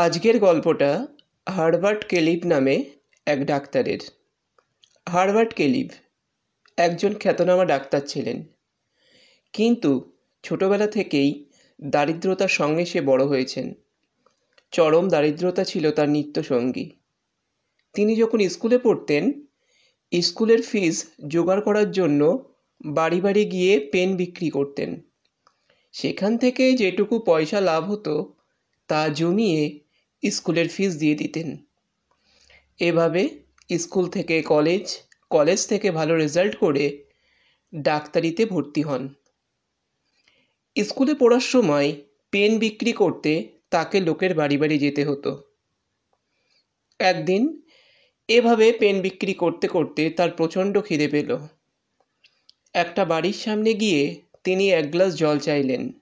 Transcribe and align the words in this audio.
আজকের 0.00 0.38
গল্পটা 0.38 1.06
হারবার্ট 1.48 2.06
কেলিভ 2.06 2.46
নামে 2.46 2.84
এক 3.26 3.46
ডাক্তারের। 3.46 3.98
হারবার্ট 5.08 5.54
কেলিভ 5.54 5.88
একজন 6.76 7.14
খ্যাতনামা 7.14 7.64
ডাক্তার 7.64 8.00
ছিলেন। 8.06 8.44
কিন্তু 9.52 10.12
ছোটবেলা 10.42 10.86
থেকেই 10.86 11.48
দারিদ্রতার 11.82 12.48
সঙ্গে 12.48 12.84
সে 12.84 13.00
বড় 13.00 13.24
হয়েছেন। 13.24 13.74
চরম 14.70 15.08
দারিদ্রতা 15.08 15.64
ছিল 15.64 15.90
তার 15.90 16.08
নিত্যসঙ্গী। 16.08 16.90
তিনি 17.94 18.16
যখন 18.16 18.48
স্কুলে 18.48 18.78
পড়তেন, 18.78 19.46
স্কুলের 20.20 20.62
ফিস 20.62 21.06
জোগাড় 21.26 21.60
করার 21.60 21.90
জন্য 21.90 22.52
বাড়ি 22.86 23.20
বাড়ি 23.20 23.44
গিয়ে 23.44 23.88
পেন 23.92 24.16
বিক্রি 24.16 24.50
করতেন। 24.50 25.02
সেখান 25.92 26.38
থেকে 26.38 26.72
যেটুকু 26.72 27.18
পয়সা 27.18 27.60
লাভ 27.60 27.90
হতো 27.90 28.34
তা 28.86 29.08
জমিয়ে 29.08 29.87
স্কুলের 30.22 30.68
ফিস 30.68 30.96
দিয়ে 30.96 31.14
দিতেন। 31.14 31.56
এভাবে 32.80 33.22
স্কুল 33.78 34.08
থেকে 34.08 34.42
কলেজ 34.42 34.98
কলেজ 35.30 35.66
থেকে 35.66 35.90
ভালো 35.90 36.16
রেজাল্ট 36.16 36.56
করে 36.56 37.04
ডাক্তারিতে 37.74 38.46
ভর্তি 38.46 38.82
হন। 38.82 39.14
স্কুলে 40.76 41.14
পড়ার 41.14 41.40
সময় 41.40 42.02
পেন 42.30 42.58
বিক্রি 42.58 42.92
করতে 42.92 43.48
তাকে 43.70 44.00
লোকের 44.00 44.34
বাড়ি 44.34 44.56
বাড়ি 44.56 44.78
যেতে 44.78 45.04
হতো। 45.04 45.42
একদিন 46.98 47.62
এভাবে 48.28 48.72
পেন 48.72 49.00
বিক্রি 49.00 49.34
করতে 49.34 49.68
করতে 49.68 50.10
তার 50.10 50.30
প্রচণ্ড 50.30 50.80
খিদে 50.80 51.08
পেল। 51.08 51.38
একটা 52.72 53.04
বাড়ির 53.04 53.32
সামনে 53.32 53.74
গিয়ে 53.74 54.22
তিনি 54.44 54.70
এক 54.70 54.90
গ্লাস 54.90 55.16
জল 55.16 55.38
চাইলেন। 55.38 55.92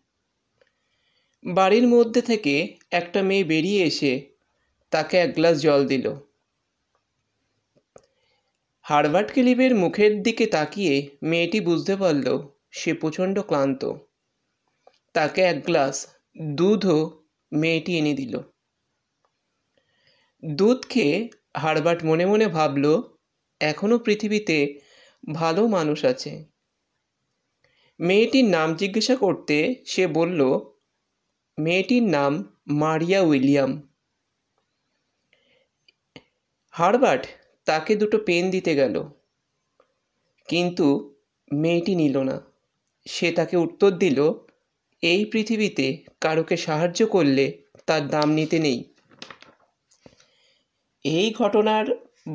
বাড়ির 1.46 1.88
মধ্যে 1.88 2.22
থেকে 2.22 2.76
একটা 2.90 3.22
মেয়ে 3.22 3.44
বেরিয়ে 3.44 3.82
এসে 3.84 4.30
তাকে 4.90 5.16
এক 5.16 5.34
গ্লাস 5.34 5.62
জল 5.62 5.86
দিল। 5.86 6.14
হারবার্ট 8.82 9.32
কেলিবের 9.32 9.74
মুখের 9.74 10.22
দিকে 10.22 10.46
তাকিয়ে 10.46 11.10
মেয়েটি 11.22 11.60
বুঝতে 11.60 11.96
পারল, 11.96 12.48
সে 12.70 12.94
প্রচণ্ড 12.94 13.38
ক্লান্ত। 13.38 13.92
তাকে 15.12 15.42
এক 15.42 15.64
গ্লাস 15.64 16.06
দুধও 16.54 17.20
মেয়েটি 17.52 17.98
এনে 17.98 18.14
দিল। 18.14 18.38
দুধ 20.42 20.86
খেয়ে 20.88 21.28
হারবার্ট 21.56 22.04
মনে 22.04 22.26
মনে 22.26 22.46
ভাবল 22.46 23.02
এখনও 23.60 23.98
পৃথিবীতে 23.98 24.80
ভালো 25.34 25.66
মানুষ 25.66 26.04
আছে। 26.04 26.44
মেয়েটির 28.00 28.44
নাম 28.44 28.74
জিজ্ঞাসা 28.74 29.16
করতে 29.16 29.84
সে 29.86 30.06
বলল 30.06 30.58
মেয়েটির 31.58 32.04
নাম 32.16 32.32
মারিয়া 32.80 33.20
উইলিয়াম। 33.28 33.70
হারবার্ট 36.74 37.24
তাকে 37.66 37.92
দুটো 37.96 38.16
পেন 38.26 38.44
দিতে 38.54 38.72
গেল, 38.80 38.94
কিন্তু 40.48 40.86
মেয়েটি 41.62 41.94
নিল 42.02 42.16
না। 42.28 42.36
সে 43.06 43.28
তাকে 43.32 43.56
উত্তর 43.56 43.90
দিল, 44.02 44.18
এই 45.02 45.22
পৃথিবীতে 45.32 45.86
কারোকে 46.20 46.56
সাহায্য 46.66 47.00
করলে 47.06 47.44
তার 47.86 48.02
দাম 48.08 48.28
নিতে 48.38 48.58
নেই। 48.58 48.78
এই 51.04 51.28
ঘটনার 51.40 51.86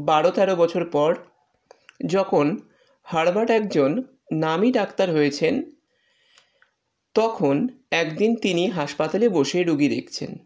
বারো 0.09 0.29
তেরো 0.31 0.55
বছর 0.55 0.83
পর, 0.95 1.11
যখন 2.05 2.45
হারবার্ট 3.07 3.49
একজন 3.59 3.91
নামি 4.43 4.69
ডাক্তার 4.71 5.07
হয়েছেন 5.11 5.53
তখন 7.15 7.67
একদিন 7.91 8.35
তিনি 8.35 8.67
হাসপাতালে 8.67 9.29
বসে 9.29 9.63
রুগী 9.63 9.87
দেখছেন। 9.87 10.37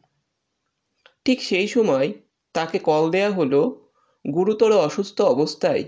ঠিক 1.26 1.44
সেই 1.44 1.68
সময় 1.68 2.14
তাকে 2.54 2.80
কল 2.80 3.12
দেয়া 3.12 3.32
হলো, 3.32 3.92
গুরুতর 4.34 4.72
অসুস্থ 4.72 5.22
অবস্থায় 5.22 5.84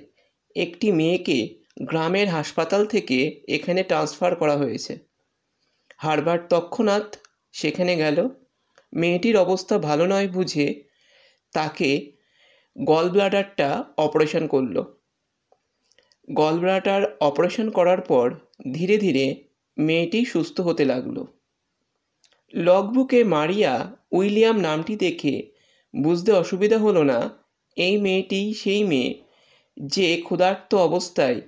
একটি 0.55 0.91
মেয়েকে 0.91 1.63
গ্রামের 1.81 2.29
হাসপাতাল 2.29 2.85
থেকে 2.85 3.41
এখানে 3.47 3.83
ট্রান্সফার 3.83 4.35
করা 4.35 4.57
হয়েছে। 4.57 4.97
হারবার্ট 5.97 6.53
তৎক্ষণাৎ 6.53 7.17
সেখানে 7.51 7.95
গেল। 7.95 8.29
মেয়েটির 8.93 9.37
অবস্থা 9.37 9.77
ভালো 9.77 10.05
নয় 10.07 10.27
বুঝে 10.27 10.83
তাকে 11.53 12.11
গল 12.77 13.09
ব্লাডারটা 13.09 13.83
অপারেশন 13.97 14.47
করল। 14.47 14.83
গল 16.33 16.59
ব্লাডার 16.59 17.17
অপারেশন 17.19 17.69
করার 17.69 18.01
পর 18.01 18.35
ধীরে 18.73 18.97
ধীরে 18.97 19.46
মেয়েটি 19.77 20.25
সুস্থ 20.25 20.59
হতে 20.59 20.85
লাগল। 20.85 21.17
লগবুকে 22.53 23.23
মারিয়া 23.23 23.73
উইলিয়াম 24.11 24.57
নামটি 24.59 24.95
দেখে 24.95 25.51
বুঝতে 25.93 26.31
অসুবিধা 26.31 26.77
হলো 26.77 27.03
না, 27.03 27.19
এই 27.77 27.97
মেয়েটি 27.97 28.53
সেই 28.53 28.83
মেয়ে 28.83 29.23
যে 29.77 30.21
ক্ষুধার্ত 30.21 30.75
অবস্থায় 30.75 31.41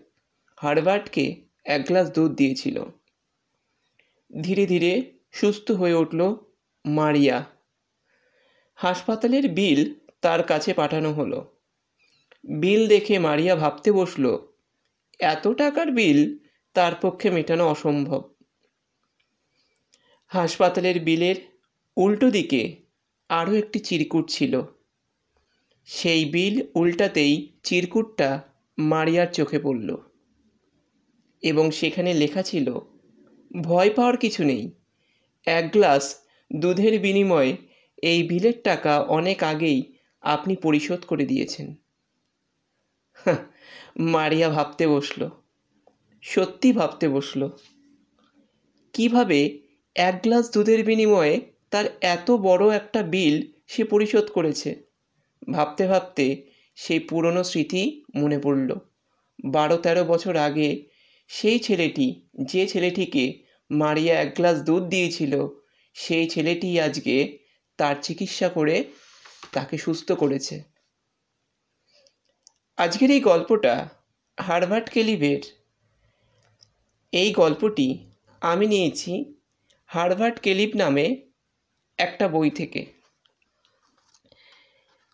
হারবার্টকে 0.58 1.26
এক 1.66 1.82
গ্লাস 1.88 2.10
দুধ 2.10 2.32
দিয়েছিল। 2.36 2.78
ধীরে 4.42 4.66
ধীরে 4.66 4.92
সুস্থ 5.32 5.72
হয়ে 5.72 5.94
উঠল 5.94 6.36
মারিয়া। 6.86 7.46
হাসপাতালের 8.76 9.50
বিল 9.50 9.94
তার 10.22 10.44
কাছে 10.44 10.74
পাঠানো 10.74 11.14
হলো। 11.14 11.40
বিল 12.44 12.88
দেখে 12.88 13.20
মারিয়া 13.20 13.56
ভাবতে 13.56 13.92
বসল, 13.92 14.26
এত 15.20 15.48
টাকার 15.48 15.92
বিল? 15.92 16.20
তার 16.74 16.94
পক্ষে 17.02 17.30
মেটানো 17.30 17.68
অসম্ভব। 17.68 18.22
হাসপাতালের 20.28 21.00
বিলের 21.00 21.36
উল্টো 21.98 22.32
দিকে 22.32 22.76
আরও 23.30 23.54
একটি 23.54 23.80
চিরকুট 23.80 24.30
ছিল। 24.30 24.62
সেই 25.86 26.26
বিল 26.26 26.62
উল্টাতেই 26.76 27.58
চিরকুটটা 27.64 28.42
মারিয়ার 28.78 29.28
চোখে 29.28 29.60
পড়ল 29.60 29.98
এবং 31.44 31.72
সেখানে 31.72 32.14
লেখা 32.14 32.44
ছিল, 32.44 32.80
ভয় 33.64 33.90
পাওয়ার 33.90 34.18
কিছু 34.18 34.44
নেই। 34.44 34.72
এক 35.46 35.72
গ্লাস 35.72 36.16
দুধের 36.52 37.00
বিনিময়ে 37.00 37.58
এই 38.04 38.24
বিলের 38.24 38.62
টাকা 38.64 39.00
অনেক 39.00 39.44
আগেই 39.44 39.94
আপনি 40.22 40.56
পরিশোধ 40.56 41.06
করে 41.06 41.26
দিয়েছেন। 41.26 41.76
মারিয়া 44.00 44.50
ভাবতে 44.50 44.88
বসল। 44.88 45.30
সত্যি 46.24 46.72
ভাবতে 46.72 47.10
বসল। 47.10 47.50
কীভাবে 48.94 49.60
এক 49.96 50.16
গ্লাস 50.24 50.52
দুধের 50.52 50.84
বিনিময়ে 50.84 51.42
তার 51.70 51.86
এত 52.02 52.32
বড় 52.32 52.76
একটা 52.76 53.04
বিল 53.04 53.42
সে 53.68 53.84
পরিশোধ 53.84 54.32
করেছে? 54.32 54.70
ভাবতে 55.54 55.88
ভাবতে 55.88 56.46
সেই 56.76 57.00
পুরনো 57.00 57.44
স্মৃতি 57.44 58.06
মনে 58.16 58.40
পড়ল। 58.40 58.76
বারো 59.46 59.78
তেরো 59.78 60.04
বছর 60.04 60.36
আগে 60.36 60.86
সেই 61.28 61.60
ছেলেটি, 61.60 62.30
যে 62.42 62.68
ছেলেটিকে 62.68 63.44
মারিয়া 63.72 64.16
এক 64.20 64.36
গ্লাস 64.36 64.58
দুধ 64.62 64.84
দিয়েছিল, 64.84 65.48
সেই 65.94 66.30
ছেলেটি 66.30 66.80
আজকে 66.80 67.38
তার 67.78 67.96
চিকিৎসা 68.02 68.50
করে 68.50 68.84
তাকে 69.52 69.78
সুস্থ 69.78 70.12
করেছে। 70.12 70.64
আজকের 72.78 73.12
এই 73.12 73.20
গল্পটা 73.20 73.90
হারভার্ট 74.38 74.90
কেলিভের 74.90 75.59
এই 77.12 77.32
গল্পটি 77.32 77.98
আমি 78.42 78.68
নিয়েছি 78.68 79.34
হারভার্ট 79.86 80.40
কেলিপ 80.40 80.76
নামে 80.76 81.22
একটা 81.98 82.28
বই 82.28 82.50
থেকে। 82.50 82.86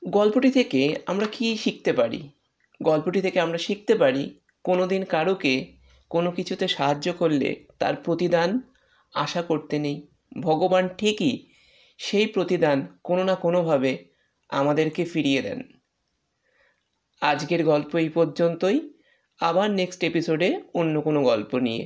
গল্পটি 0.07 0.51
থেকে 0.51 0.95
আমরা 1.05 1.27
কি 1.31 1.57
শিখতে 1.57 1.93
পারি? 1.93 2.29
গল্পটি 2.83 3.21
থেকে 3.21 3.39
আমরা 3.39 3.57
শিখতে 3.57 3.95
পারি 3.95 4.39
কোনো 4.63 4.87
দিন 4.87 5.05
কারোকে 5.05 5.73
কোনো 6.09 6.31
কিছুতে 6.31 6.67
সাহায্য 6.67 7.13
করলে 7.13 7.65
তার 7.79 7.95
প্রতিদান 7.95 8.61
আশা 9.13 9.41
করতে 9.41 9.79
নেই। 9.79 10.07
ভগবান 10.39 10.87
ঠিকই 10.87 11.45
সেই 11.97 12.27
প্রতিদান 12.27 12.97
কোনো 13.03 13.23
না 13.23 13.35
কোনোভাবে 13.35 14.05
আমাদেরকে 14.49 15.05
ফিরিয়ে 15.05 15.41
দেন। 15.41 15.63
আজকের 17.21 17.63
গল্প 17.63 17.95
এই 17.95 18.09
পর্যন্তই। 18.09 18.94
আবার 19.39 19.67
নেক্সট 19.71 20.01
এপিসোডে 20.03 20.49
অন্য 20.73 20.95
কোনো 21.01 21.19
গল্প 21.23 21.51
নিয়ে। 21.57 21.81